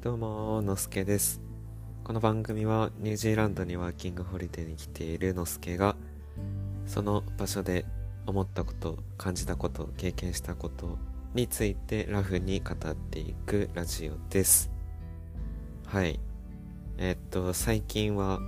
[0.00, 1.42] どうも、のすけです。
[2.02, 5.96] この番組はニュージーランドにワーキングホリデーに来ているのすけが、
[6.86, 7.84] その場所で
[8.26, 10.96] 思ったこと、感じたこと、経験したこと
[11.34, 14.70] についてラフに語っていくラジオです。
[15.86, 16.18] はい。
[16.96, 18.40] え、っと、最近は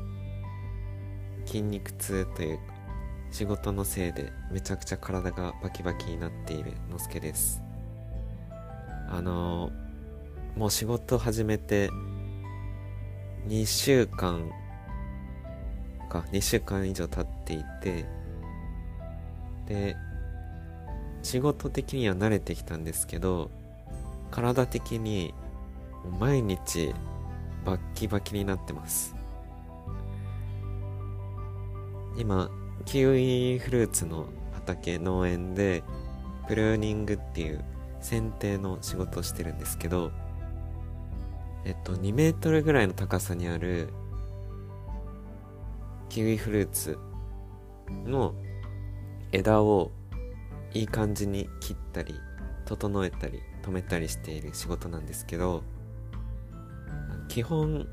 [1.44, 2.62] 筋肉痛というか、
[3.30, 7.67] 仕事のせいでめちゃくちゃ体がバキバキになっているのすけです。
[9.10, 9.70] あの
[10.56, 11.90] もう仕事始めて
[13.46, 14.50] 2週間
[16.08, 18.04] か2週間以上経っていて
[19.66, 19.96] で
[21.22, 23.50] 仕事的には慣れてきたんですけど
[24.30, 25.34] 体的に
[26.18, 26.94] 毎日
[27.64, 29.14] バッキバキになってます。
[32.16, 32.50] 今
[32.84, 35.84] キウイフルーツの畑農園で
[36.48, 37.64] プルーニングっていう
[38.00, 40.12] 剪定の仕事をしてるんですけど
[41.64, 43.90] えっと、2メートルぐらいの高さにある
[46.08, 46.98] キウイフルーツ
[48.06, 48.34] の
[49.32, 49.90] 枝を
[50.72, 52.14] いい感じに切ったり
[52.64, 55.62] 整えたり止めたりしている仕事なんですけど
[57.28, 57.86] 基本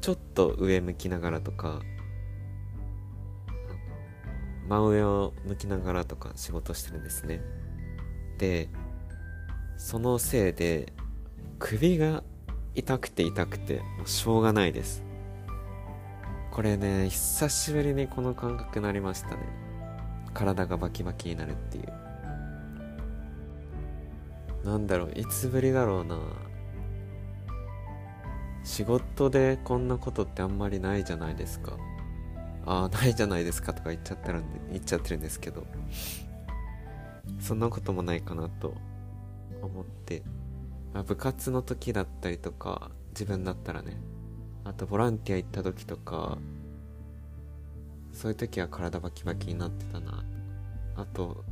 [0.00, 1.80] ちょっと上向きながらとか
[4.66, 7.42] 真上を向きながらとか仕事してるんですね。
[8.38, 8.70] で
[9.76, 10.92] そのせいで
[11.58, 12.22] 首が
[12.74, 15.02] 痛くて痛くて、もうしょうがないです。
[16.50, 19.38] これね、久しぶりにこの感覚になりましたね。
[20.32, 21.92] 体がバキバキになるっていう。
[24.64, 26.18] なんだろう、いつぶりだろうな。
[28.62, 31.76] 仕事でこんなことってあんまりないじゃないですか。
[32.66, 35.66] ああ、ないじゃないですかとか言っちゃってるんで、言っちゃってるんですけど。
[37.40, 38.74] そんなこともないかなと
[39.64, 40.22] 思って
[40.94, 43.96] まあ、部活の時だったりとか、自分だったらね、
[44.62, 46.38] あとボランティア行った時とか、
[48.12, 50.24] そういう時は体バキバキになってたな。
[50.94, 51.44] あと、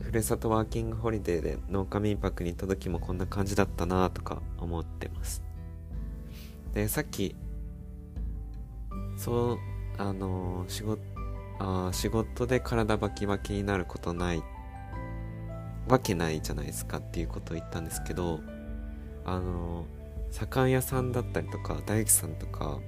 [0.00, 5.42] ふるさとワーキングホリデーで農家民泊に行った時もこんな感じだったなとか思ってます。
[6.72, 7.34] で、さっき、
[9.16, 9.58] そう、
[9.98, 11.02] あのー、仕事、
[11.58, 14.42] あ仕事で体バキバキになることない
[15.88, 18.40] わけないじゃないですかっていうことを言ったんですけど
[19.24, 19.86] あの
[20.30, 22.78] 左官屋さんだったりとか大工さんとか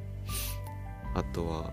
[1.15, 1.73] あとは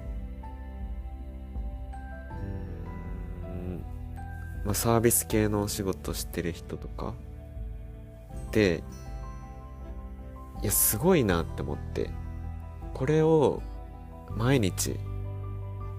[3.44, 3.84] うん
[4.66, 7.14] まあサービス系のお仕事してる人とか
[8.52, 8.84] で
[10.62, 12.10] いやすごいなって思って
[12.94, 13.62] これを
[14.30, 14.96] 毎日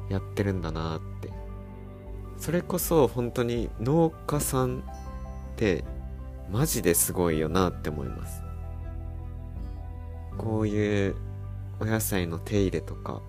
[0.08, 1.42] やってるんだなって。
[2.42, 4.82] それこそ本当に農家さん
[5.52, 5.84] って
[6.50, 8.42] マジですごいよなって思います。
[10.38, 11.16] こういう
[11.80, 13.20] お野菜の手入れとか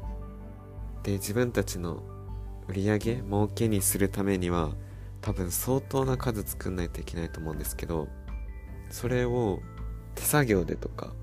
[1.03, 2.01] で自分たちの
[2.67, 4.71] 売り上げ儲けにするためには
[5.21, 8.07] 多分相当な数作んないといけないと思うんですけど
[8.89, 9.59] それを
[10.15, 11.13] 手作業でとか、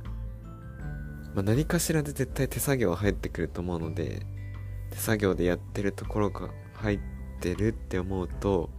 [1.34, 4.26] まあ、何かしらで絶対手作業は入ってくると思うので
[4.90, 7.00] 手作業でやってるところが入っ
[7.40, 8.70] てるって思うと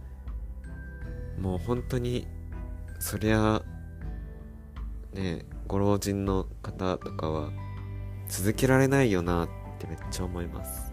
[1.38, 2.26] もう本当に
[2.98, 3.62] そりゃ
[5.12, 7.50] ねご老人の方とかは
[8.28, 9.48] 続けられないよなっ
[9.78, 10.92] てめっちゃ思います。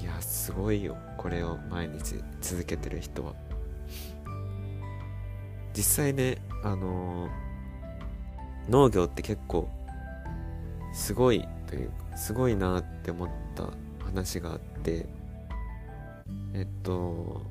[0.00, 3.34] いやすごいよこれを毎日続けてる人は。
[5.72, 9.68] 実際ねあのー、農業って結構
[10.94, 13.68] すごいというすごいなって思った
[14.04, 15.06] 話があって
[16.54, 17.42] えっと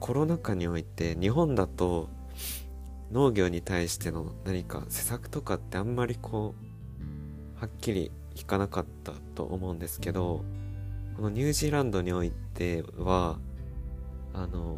[0.00, 2.08] コロナ禍において日本だと
[3.10, 6.54] 農業に対しての何か施策とかってあんまりこ
[7.56, 10.44] うはっきり聞かなかったと思うんですけど
[11.16, 13.38] このニュージーランドにおいては
[14.32, 14.76] あの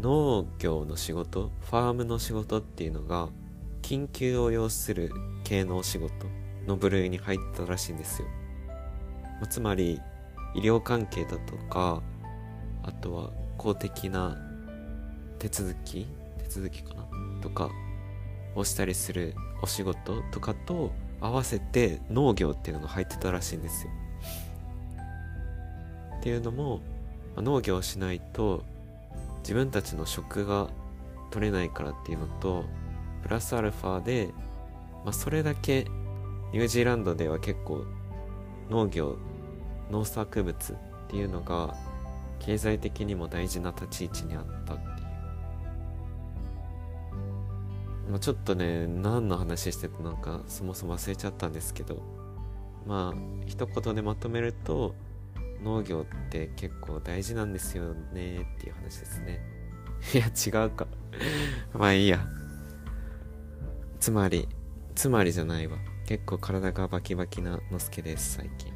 [0.00, 3.28] 農業の仕事ファームの仕事っていうのが
[3.82, 5.10] 緊急を要する
[5.44, 6.12] 系のお仕事
[6.66, 8.28] の部類に入ったらしいんですよ。
[9.50, 10.00] つまり
[10.54, 12.02] 医療関係だとか
[12.82, 14.36] あとは公的な
[15.38, 16.06] 手続き
[16.38, 17.06] 手続きかな
[17.40, 17.70] とか
[18.54, 23.92] をしたりするお仕事とかと合わせて農業っていうのが入ってたらしいんですよ。
[26.18, 26.80] っていうのも、
[27.36, 28.62] 農業をしないと
[29.38, 30.68] 自分たちの食が
[31.30, 32.64] 取れないからっていうのと
[33.22, 34.28] プラスアルファで、
[35.04, 35.86] まあ、それだけ
[36.52, 37.84] ニュージーランドでは結構
[38.70, 39.16] 農業
[39.92, 40.76] 農作物っ
[41.08, 41.76] ていうのが
[42.40, 44.90] 経済的にも大事な立ち位置にあったっていう。
[48.10, 52.02] まあ、ちょっとね何の話してたのかそもそも忘れちゃったんですけど。
[52.86, 54.94] まあ一言でまとめると
[55.62, 59.40] 農業って結構大事なんですよねっていう話ですね。
[60.14, 60.86] いや違うか。
[61.78, 62.26] まあいいや。
[64.00, 64.48] つまり
[64.96, 65.76] つまりじゃないわ。
[66.06, 68.71] 結構体がバキバキなのすけです最近。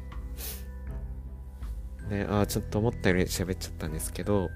[2.09, 4.49] であちょっと思ったより喋っちゃったんですけど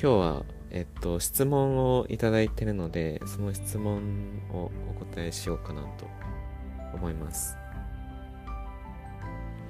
[0.00, 6.06] 今日はえっと質問をいただいてるのでその質問をお答えしようかなと
[6.94, 7.56] 思います、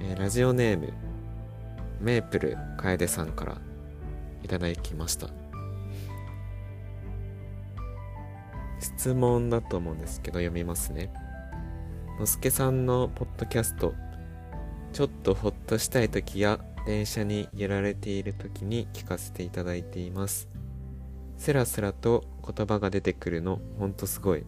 [0.01, 0.93] えー、ラジオネーム
[2.01, 3.57] メープル楓さんから
[4.43, 5.29] いただきました。
[8.83, 11.11] 質問だと思うんですけど読みますね。
[12.19, 13.93] のすけさんのポッドキャスト
[14.91, 20.49] ちょっとほっとしたい時や電車に揺られている時に聞かせていただいています。
[21.37, 24.43] スラスラと言葉が出てくるのほんとすごい。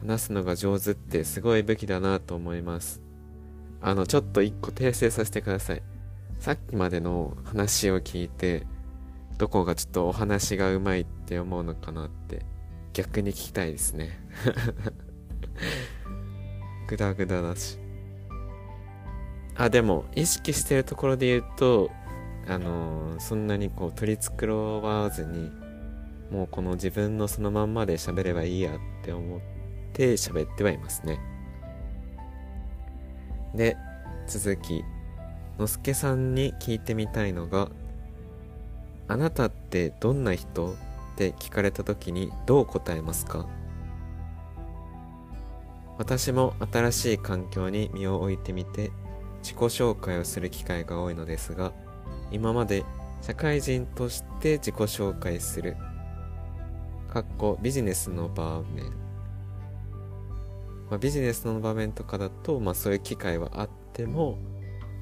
[0.00, 3.02] 話すのが上手ってすごい武器だなと思います。
[3.80, 5.82] あのちょっと一個訂正させてください。
[6.38, 8.66] さっきまでの話を聞いて
[9.38, 12.44] どこがちょっとお話がうまいって思うのかなって
[12.92, 14.18] 逆に聞きたいですね。
[16.88, 17.85] グダグダだし。
[19.58, 21.90] あでも意識してるところで言うと
[22.46, 25.50] あの、そんなにこう取り繕わずに
[26.30, 29.40] もうこの自分のそのまんまで喋ればいいやって思っ
[29.92, 31.18] て喋ってはいますね。
[33.54, 33.76] で
[34.26, 34.84] 続き。
[35.58, 37.70] のすけさんに聞いてみたいのが
[39.08, 40.74] あなたってどんな人？
[40.74, 40.74] っ
[41.16, 43.48] て聞かれた時にどう答えますか？
[45.96, 48.90] 私も新しい環境に身を置いてみて
[49.46, 51.72] 自己紹介をする機会が多いのですが
[52.32, 52.82] 今まで
[53.22, 55.76] 社会人として自己紹介する
[57.08, 58.90] かっこビジネスの場面、
[60.90, 64.36] まあ、ビジネスの場面とかだと、まあ、そういう機会はあっても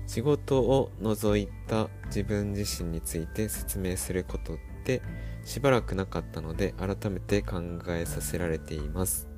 [0.06, 5.00] 仕事を除いた自分自身について説明することって
[5.46, 9.33] しばらくなかったので改めて考えさせられています。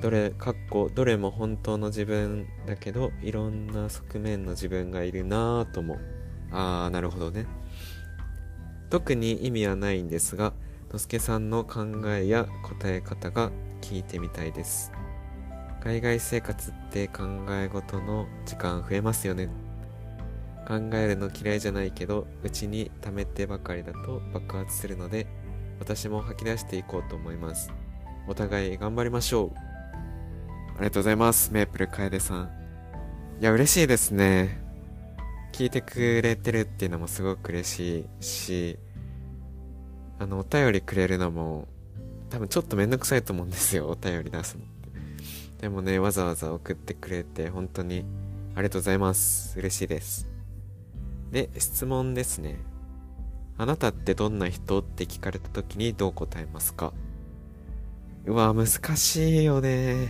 [0.00, 5.98] どれかっこどれも本当の自分だけどいろんな側面の自分がいるなぁとも。
[6.50, 7.46] ああなるほどね。
[8.90, 10.52] 特に意味はないんですが
[10.92, 13.50] のすけさんの考えや答え方が
[13.80, 14.92] 聞いてみたいです。
[15.80, 19.48] 海外生活って考え事の時間増えますよね。
[20.66, 25.26] 考えるの嫌いじゃないけどうちに溜めてばかりだと爆発するので
[25.78, 27.72] 私も吐き出していこうと思います。
[28.26, 29.73] お互い頑張りましょう。
[30.76, 31.52] ありがとうございます。
[31.52, 32.50] メープル楓さん。
[33.40, 34.60] いや嬉しいですね。
[35.52, 38.78] 聞いてくれてるっていうのもすごく嬉しいし
[40.18, 41.68] あのお便りくれるのも
[42.28, 43.88] 多分ちょっとめんどくさいと思うんですよ。
[43.88, 45.62] お便り出すのって。
[45.62, 48.04] でもねわざわざ送ってくれて本当に
[48.56, 49.58] ありがとうございます。
[49.58, 50.28] 嬉しいです。
[51.30, 52.58] で、質問ですね。
[53.58, 54.80] あなたってどんな人？
[54.80, 56.92] って聞かれた時にどう答えますか？
[58.26, 58.66] うわ、難
[58.96, 60.08] しいよね。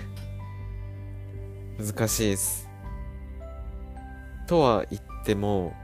[1.78, 2.68] 難しいです。
[4.46, 5.74] とは言っても、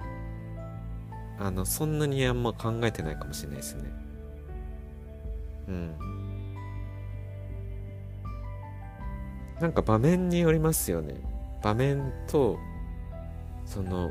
[1.39, 3.91] あの、そんなにあんま考えてないかもしれないですね。
[5.69, 5.95] うん。
[9.61, 11.15] なんか場面によりますよね。
[11.63, 12.59] 場面と、
[13.67, 14.11] その、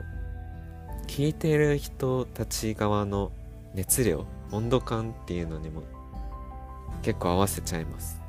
[1.08, 3.32] 聞いてる人たち側の
[3.74, 5.84] 熱量温度感っていうのにも
[7.02, 8.22] 結構合わせちゃいます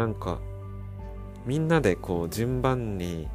[0.00, 0.38] なんか
[1.44, 3.28] みんなでこう順番に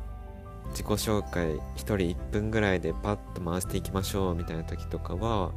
[0.69, 5.51] 自己紹介1人1分ぐらいでパッと回していきましょうみたいな時とかは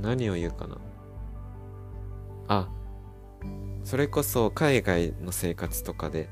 [0.00, 0.78] 何を言うかな？
[2.46, 2.68] あ
[3.82, 6.28] それこそ海外の生活とかで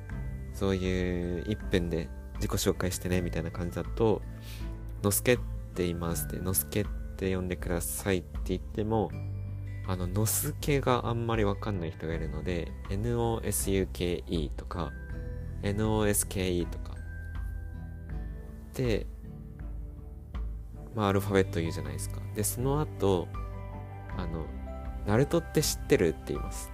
[0.55, 4.23] そういう一辺で自己紹介してねみたいな感じだと
[5.02, 5.43] 「のすけって
[5.79, 6.87] 言います」って「のすけっ
[7.17, 9.11] て呼んでください」って言っても
[9.90, 14.92] あののすけがあんまりわかんない人がいるので NOSUKE とか
[15.62, 16.94] NOSKE とか。
[18.75, 19.04] で
[20.94, 22.20] まあアルファベット言うじゃないですか。
[22.37, 23.26] でその後
[24.16, 24.47] あの
[25.09, 26.70] ナルトって知ってるって言います。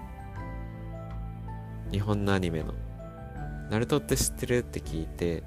[1.90, 2.74] 日本のアニメの。
[3.70, 5.42] ナルトって知ってるって聞いて、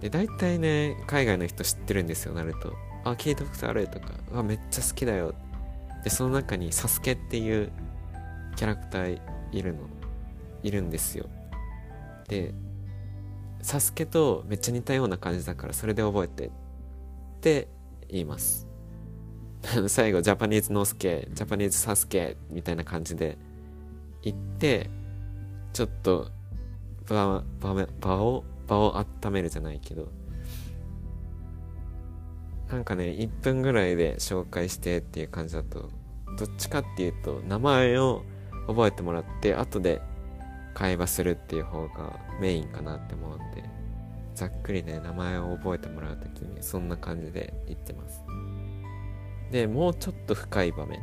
[0.00, 2.74] で、大体ね、海外の人知ってるんですよ、ナルト。
[3.04, 5.34] あ、聞いたことあるとか、あ、めっちゃ好きだよ。
[6.04, 7.72] で、その中にサスケっていう
[8.56, 9.20] キャラクター
[9.52, 9.80] いるの、
[10.62, 11.26] いるんですよ。
[12.28, 12.54] で、
[13.62, 16.50] サスケとめっちゃ似たような感じだからそれで覚えてっ
[17.40, 17.68] て
[18.08, 18.66] 言います
[19.88, 23.36] 最後ジャパニーズノースケジャパニーズサスケみたいな感じで
[24.22, 24.88] 言って
[25.72, 26.30] ちょっと
[27.06, 30.08] 場場場を場を温めるじゃないけど
[32.70, 35.90] なんかね1分ぐらいで紹介してっていう感じだと
[36.38, 38.22] どっちかっていうと名前を
[38.66, 40.02] 覚えてもらって後で
[40.74, 43.64] 会話するっていう方がメインかなって思うんで
[44.34, 48.22] ざっくりね名前を覚えてもらう時にそんな感じで言ってます。
[49.50, 51.00] でもうちょっと深い場面。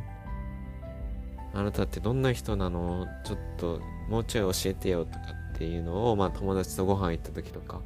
[1.52, 3.06] あなたってどんな人なの？
[3.24, 5.18] ちょっともうちょい教えてよとか
[5.54, 7.80] っていうのをまあ友達とご飯行った時とか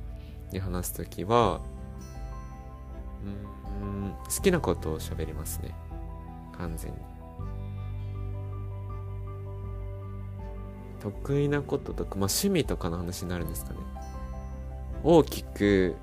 [0.52, 1.60] に話す時は
[3.25, 3.60] うん
[4.25, 5.75] 好きなことを喋りますね。
[6.56, 6.99] 完全に。
[11.00, 13.78] 得意なこととか、まあ、趣味とかの話になるんですかね。
[15.02, 15.96] 大きく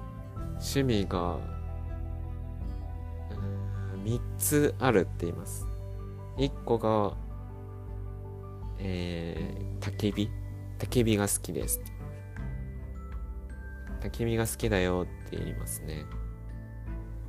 [0.53, 1.37] 趣味が
[4.03, 5.67] 3つあるって言います。
[6.37, 7.15] 1個が
[8.79, 10.29] えー、焚き火。
[10.79, 11.81] 焚き火が好きです。
[14.01, 16.05] 焚き火が好きだよって言いますね。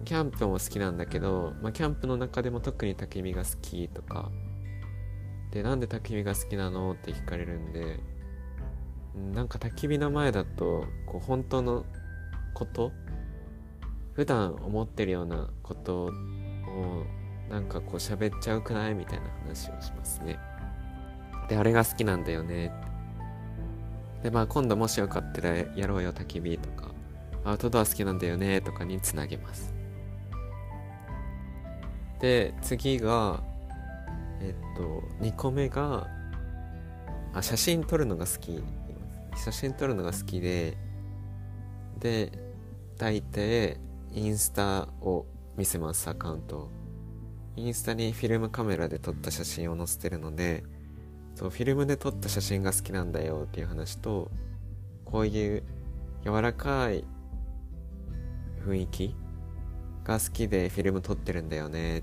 [0.04, 4.30] キャンプも好きなんだけど、まあ、キャンプの中でも特に焚き火が好きとか。
[5.50, 7.98] でなんで焚き火が好きなのって聞かれるんで
[9.32, 11.86] なんか焚き火の前だとこう本当の
[12.52, 12.92] こと
[14.12, 16.10] 普段思ってるようなことを
[17.48, 20.38] なんかこう喋っちゃうくないみたいな話をしますね。
[21.48, 22.70] であれが好きなんだよね。
[24.22, 26.88] でまあ今度もしよかったらやろうよ焚き火とか。
[27.44, 29.77] アウトドア好きなんだよねとかにつなげます。
[32.20, 33.42] で次が
[34.40, 36.08] えっと2個目が
[37.34, 38.62] あ写真撮るのが好き。
[39.38, 40.76] 写真撮るのが好きで
[41.98, 42.32] で
[42.96, 43.78] 大体
[44.12, 46.70] インスタを見せますアカウント
[47.56, 50.64] インスタにフィルムカメラで撮った写真を載せてるので
[51.34, 54.30] そうフィルムで撮った写真が好きなんだよっていう話と
[55.04, 55.62] こういう
[56.24, 57.04] 柔らかい
[58.66, 59.16] 雰囲気
[60.08, 62.02] が好きでフィルム撮ってるんだよね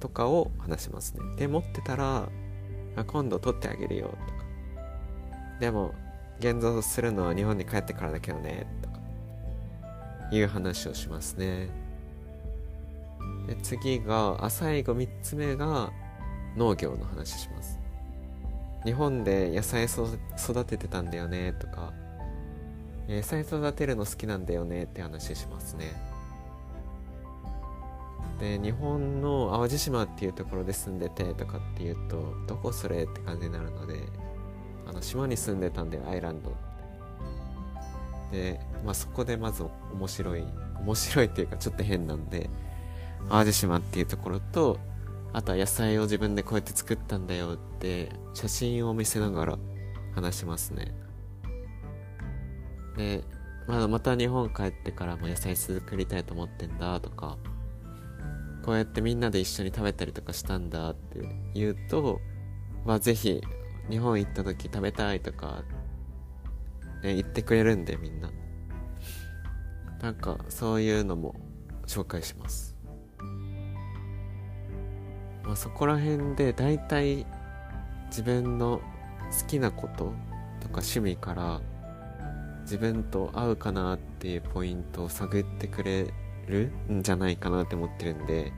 [0.00, 1.20] とかを話しますね。
[1.36, 2.30] で持ってたら
[2.96, 4.20] あ今度撮ってあげるよとか。
[5.60, 5.94] でも
[6.38, 8.98] 現像するのは日本に帰ってからだけどねとか。
[10.32, 11.68] いう話をしますね。
[13.46, 15.92] で次があ最後3つ目が
[16.56, 17.78] 農業の話します。
[18.84, 21.92] 日本で野菜育ててたんだよねとか。
[23.08, 25.92] 野菜育てるの好きなんだよねって話しますね。
[28.40, 34.00] で日本の淡路島っていうところで住んでてとかっていうとどこそれって感じになるので
[34.86, 36.56] あの島に住んでたんだよアイランド
[38.32, 40.44] で、まあ、そこでまず面白い
[40.78, 42.48] 面白いっていうかちょっと変なんで
[43.28, 44.78] 淡路島っていうところと
[45.32, 49.58] あとは野菜を自分でこうやって作ったんだよって写真を見せながら
[50.14, 50.92] 話しますね。
[52.96, 53.22] で、
[53.68, 57.36] まあ、また日本帰ってからも野菜作りたいと思ってんだとか
[58.64, 61.20] こうやってみんなで一緒に食べたりとかしたんだって
[61.54, 62.20] 言うと、
[62.84, 63.40] まあ、ぜひ
[63.88, 65.64] 日本行った時食べたいとか、
[67.02, 68.30] ね、言ってくれるんでみんな。
[70.02, 71.34] なんかそういうのも
[71.86, 72.76] 紹介します。
[75.44, 77.26] まあ、そこら辺で大体
[78.06, 78.80] 自分の
[79.40, 80.12] 好きなこと
[80.60, 81.60] とか趣味から
[82.62, 86.12] 自分と合うかなっていうポイントを探ってくれ
[86.46, 88.52] るんじゃないかなって思ってるんで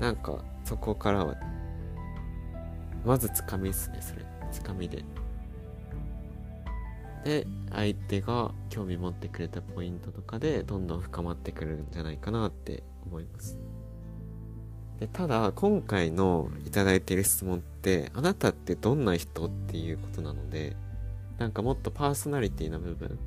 [0.00, 1.36] なんかそこからは
[3.04, 4.24] まずつかみっすねそれ。
[4.50, 5.04] つかみで。
[7.24, 13.58] で相手が興味持ってくれたポイントとかでどんどん深まってくるんじゃないかなって思います。
[14.98, 20.76] でただ今回のいただいてる質問ってあなたってどんな人っていうことなので
[21.38, 23.18] なんかもっとパーソナリティな部分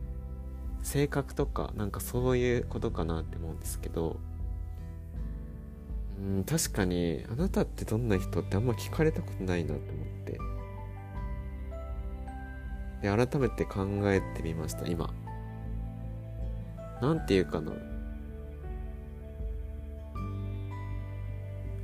[0.96, 4.16] 性格とかなんかそういうことかなって思うんですけど
[6.18, 10.40] うん確かにあなたってどんな人ってあんま聞かれたことないなって思って。
[13.02, 15.14] で改めて考えてみました今。
[17.02, 17.74] なんていうかな。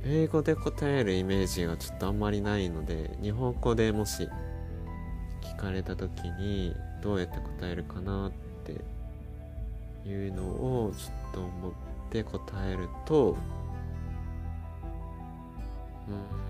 [0.06, 4.26] 英語で答えるイメージがちょっとあんまりないので日本語でもし
[5.42, 8.41] 聞かれた時にどうやって答えるかなって
[10.06, 11.72] いうのをちょっと思っ
[12.10, 12.40] て答
[12.70, 13.36] えると
[16.08, 16.42] うん。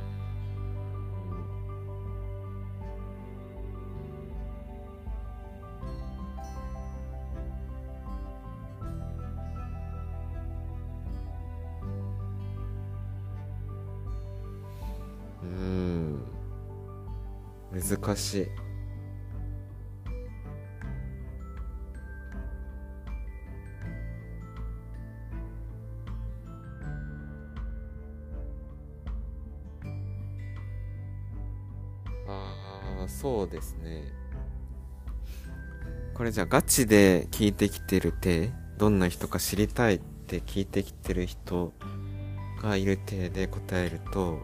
[15.43, 16.23] うん。
[17.73, 18.72] 難しい。
[33.53, 34.03] ですね。
[36.15, 41.73] これじゃあガチで聞いてきてる手どんな人か知りたいって聞いてきてる人
[42.63, 44.41] がいる体で答えると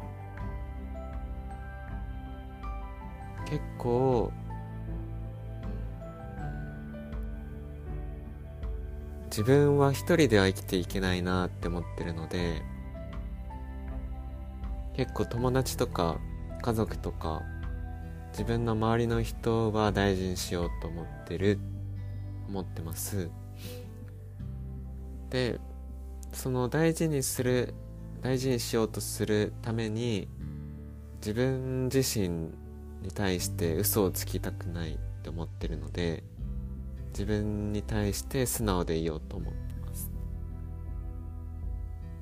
[3.46, 4.32] 結構
[9.26, 12.62] 自分は一人では生きていけないなって思ってるので
[14.96, 16.18] 結構友達とか
[16.62, 17.42] 家族とか
[18.38, 21.58] 自分の周りの人は大事にしようと思ってる
[22.46, 23.30] 思ってます。
[25.28, 25.58] で
[26.32, 27.74] その大事にする
[28.22, 30.28] 大事にしようとするために
[31.16, 36.22] 自分自身に対して嘘をつきたくないって思ってるので
[37.08, 40.12] 自分に対して素直でいようと思ってます。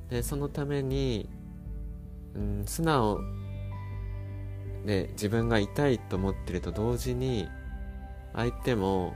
[0.08, 1.28] でそのために、
[2.35, 3.20] うん、素直
[4.87, 7.49] で自分が痛いと思ってると同時に
[8.33, 9.14] 相手も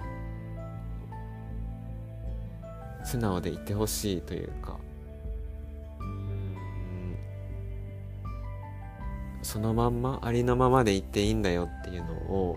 [3.04, 4.76] 素直でいてほしいというか。
[9.42, 12.56] そのまんまありのままでいていいんだよっていうのを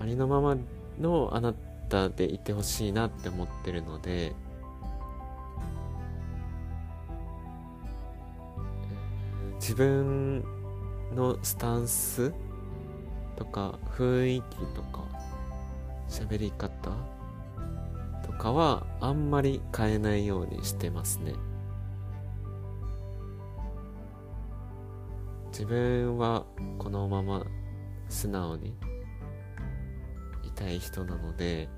[0.00, 0.56] ありのまま
[1.00, 1.52] のあな
[1.88, 4.34] たでいてほしいなって思ってるので
[9.68, 10.42] 自分
[11.14, 12.32] のスタンス
[13.36, 15.04] とか雰囲気とか
[16.08, 16.90] 喋り方
[18.24, 21.34] とかはあんまり変えないようにしてますね。
[25.52, 26.46] 自分は
[26.78, 27.44] このまま
[28.08, 28.74] 素直に
[30.44, 31.68] いたい人なので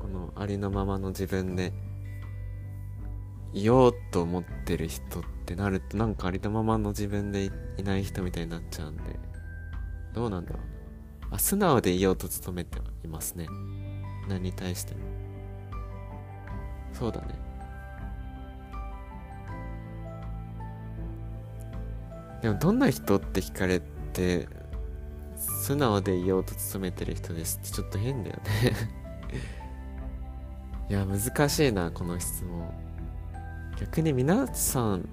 [0.00, 1.72] このありのままの自分で
[3.52, 9.02] いようと思ってる人ってなるとなんかありのままの自分でいない人みたいになっちゃうんで
[10.14, 10.78] どうなんだろう
[11.30, 13.46] あ素直でいようと努めていますね。
[14.28, 15.00] 何に対しても。
[16.92, 17.34] そうだね。
[22.42, 23.80] でもどんな人って聞かれ
[24.12, 24.48] て
[25.36, 28.42] 素直でいようと努めてる人ですってちょっと変だよね。
[30.88, 32.87] いや難しいなこの質問。
[33.80, 35.08] 逆に皆さん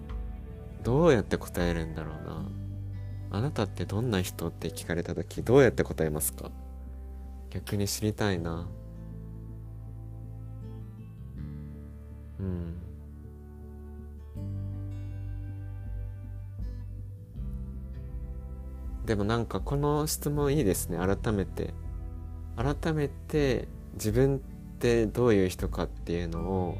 [0.83, 2.45] どうやって答えるんだろうな。
[3.31, 6.51] あなたってどんな人って聞かれた時どうやって答えますか？
[7.49, 8.67] 逆に知りたいな。
[12.39, 12.75] うん。
[19.05, 20.97] でもなんかこの質問いいですね。
[20.97, 21.73] 改めて。
[22.55, 24.39] 改めて自分っ
[24.79, 26.77] てどういう人かっていうのを、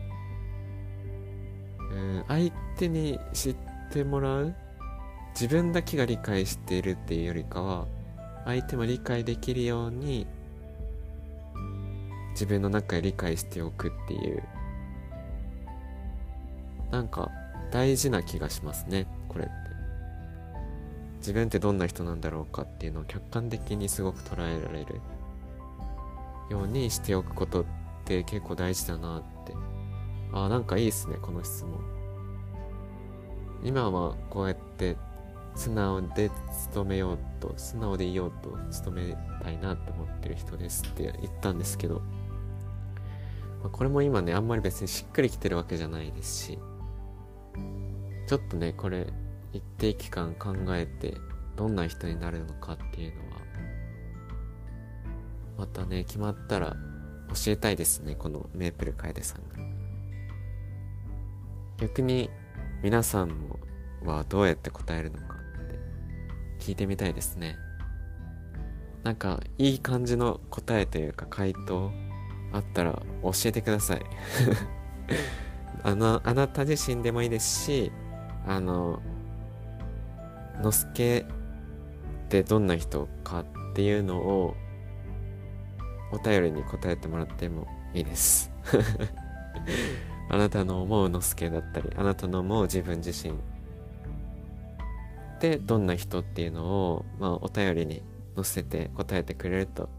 [1.96, 3.56] うん、相手に知っ
[3.92, 4.56] てもらう
[5.34, 7.88] 自分だけが理解しているっていうよりかは
[8.44, 10.28] 相手も理解できるように
[12.32, 14.44] 自分の中で理解しておくっていう
[16.92, 17.32] なんか
[17.72, 19.66] 大事な気がしますねこれって。
[21.20, 25.02] 自分ってどんな人なんだろうかっていうのを客観的にすごく捉えられる
[26.52, 27.66] ようにしておくことっ
[28.06, 29.54] て結構大事だなって
[30.36, 31.80] あなんかいいっすねこの質問。
[33.64, 34.98] 今はこうやって
[35.56, 38.50] 素直で勤めようと素直でいようと
[38.84, 42.02] 努めたいなって思ってる人ですって言ったんですけど、
[43.64, 46.60] まあ、これも今ねあんまり別にしっくりきてるわけじゃないですし
[48.28, 49.08] ちょっとねこれ
[49.54, 51.16] 一定期間考えて
[51.56, 53.42] どんな人になるのかっていうのは
[55.58, 56.76] またね決まったら
[57.30, 59.85] 教えたいですねこのメープル楓さんが。
[61.78, 62.30] 逆に
[62.82, 63.60] 皆さんも
[64.04, 67.58] はどうやって答えるのかって聞いてみたいですね。
[69.04, 71.92] なんかいい感じの答えというか回答
[72.52, 74.02] あったら教えてください。
[75.84, 77.92] あのあなた自身でもいいですし
[78.48, 79.02] あの
[80.62, 84.56] のすけってどんな人かっていうのを
[86.12, 88.52] お便りに答えてもらってもいいです。
[90.30, 93.36] あなたの思うのすけだったりあなたの思う自分自身
[95.40, 98.02] でどんな人っていうのを、まあ、お便りに
[98.36, 99.90] 載せて答えてくれると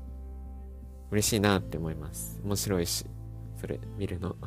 [1.11, 3.07] 嬉しいなって思います面白いし
[3.61, 4.37] それ見るの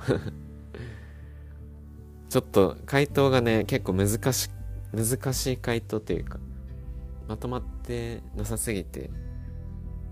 [2.29, 4.51] ちょっと回答がね、結構難し、
[4.93, 6.39] 難しい回答というか、
[7.27, 9.09] まとまってなさすぎて、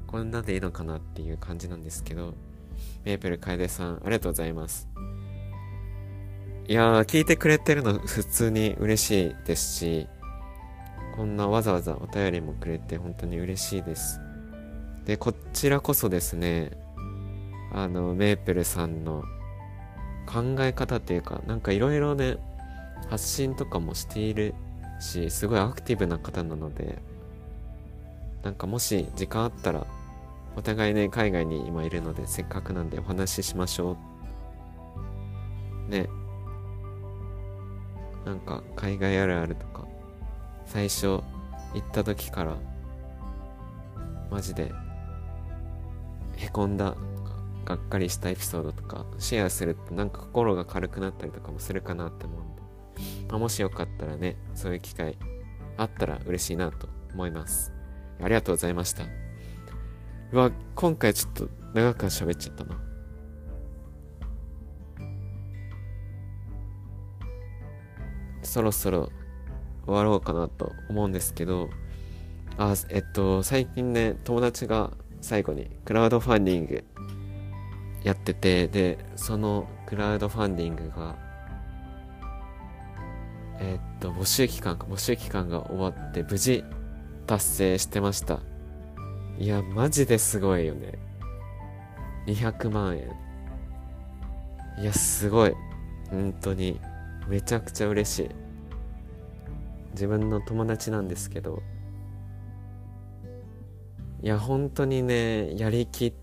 [0.07, 2.33] こんなでいいのかなっていう感じなんですけど、
[3.05, 4.89] メープル楓さん、ありがとうございます。
[6.69, 10.07] いやー、聞いてくれてるの普通に嬉しいですし、
[11.15, 14.19] こんなわざわざお便りもくれて本当に嬉しいです。
[15.05, 16.71] で、こちらこそですね、
[17.71, 19.23] あの、メープルさんの
[20.25, 22.35] 考え方っていうか、なんかいろいろね、
[23.09, 24.53] 発信とかもしている
[24.99, 26.99] し、すごいアクティブな方なので、
[28.43, 29.87] なんかもし時間あったら、
[30.57, 33.95] お互いね、海外に今いるので、せっかくなんでお話ししましょ
[35.87, 35.91] う。
[35.91, 36.09] ね。
[38.27, 39.87] なんか、海外あるあるとか、
[40.65, 41.23] 最初行
[41.79, 42.57] った時から、
[44.29, 44.73] マジで、
[46.35, 46.95] へこんだ
[47.63, 52.61] がっかりしたエピソードとかシェアするとなんか心が軽くなったりとかもするかなって思うんで、
[53.29, 55.17] まあ、もしよかったらね、そういう機会
[55.77, 57.71] あったら嬉しいなと思います。
[58.21, 59.03] ありがとうございました。
[60.33, 62.77] うわ、今回ちょっと長く喋っちゃったな。
[68.57, 69.11] そろそろ
[69.85, 71.69] 終わろうかなと思うんですけど、
[72.57, 74.89] あ、えっと、最近ね、友達が
[75.21, 76.83] 最後にクラウドファンディング
[78.03, 81.15] やってて、で、そのクラウドファンディングが、
[83.59, 86.63] え、っと、募集期間か、募集期間が終わって、無事
[87.27, 88.39] 達成してました。
[89.37, 90.93] いや、マジですごいよね。
[92.25, 93.11] 200万円。
[94.81, 95.53] いや、すごい。
[96.09, 96.81] 本当に。
[97.27, 98.46] めちゃくちゃ嬉しい。
[99.97, 101.63] 自分の友達なんですけど、
[104.21, 106.13] いや、本当にね、やりきっ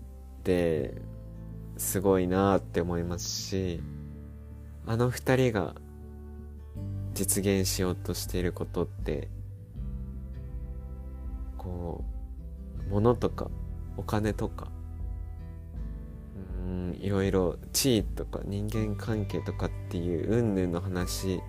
[0.43, 1.01] て、
[1.75, 3.81] すごいなって思いますし、
[4.85, 5.75] あの二人が
[7.13, 9.27] 実現しようとしていることって、
[11.57, 12.05] こ
[12.87, 13.51] う、物とか
[13.97, 14.69] お金とか、
[16.65, 21.41] うん、いろいろ地位とか人間関係とかっていう云々の話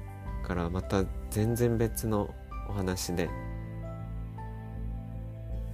[0.47, 2.33] からまた全然別の
[2.71, 3.29] お話で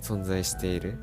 [0.00, 0.98] 存在している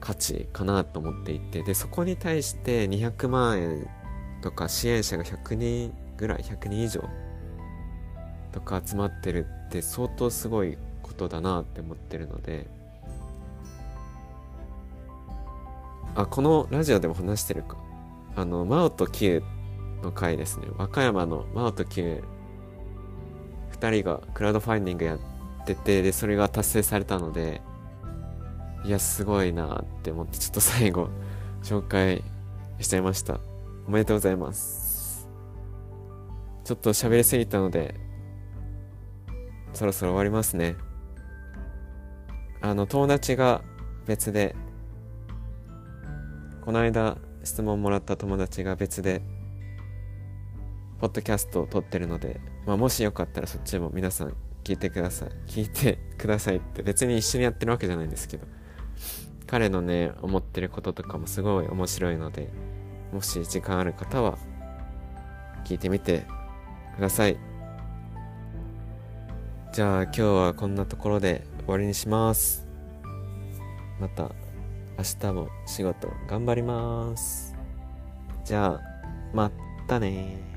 [0.00, 3.86] 価値かなと思っていてでそこに対して200万円
[4.40, 7.04] とか支援者が100人ぐらい100人以上
[8.52, 12.66] とか集まってるって相当すごいことだなって思ってるので
[16.14, 17.76] あこのラジオでも話してるか。
[18.36, 19.42] あの真央と Q
[20.04, 22.22] の回ですね和歌山の真央と Q2
[23.90, 25.18] 人がクラウドファンディングやっ
[25.66, 27.60] ててでそれが達成されたので
[28.84, 31.08] いや、すごいなって思って、ちょっと最後、
[31.62, 32.22] 紹介
[32.80, 33.40] しちゃいました。
[33.88, 35.26] おめでとうございます。
[36.64, 37.94] ちょっと喋りすぎたので、
[39.72, 40.76] そろそろ終わりますね。
[42.60, 43.62] あの、友達が
[44.06, 44.54] 別で、
[46.62, 49.22] この間質問もらった友達が別で、
[51.04, 55.28] ポッドキャストを撮ってるので、まあ、もしよかったらそっちも皆さん聞いてください。
[55.46, 58.46] 聞いてくださいって別に一緒にやってるわけじゃないんですけど。
[59.46, 62.48] 彼のね、思ってることとかもすごい面白いので、
[63.12, 64.38] もし時間ある方は、
[65.66, 66.24] 聞いてみて
[66.96, 67.36] ください。
[69.74, 72.66] じゃあ今日はこんなところで終わりにします。
[74.00, 74.30] また
[74.96, 77.54] 明日も仕事頑張ります。
[78.42, 78.80] じゃあ、
[79.34, 79.50] ま
[79.86, 80.53] たね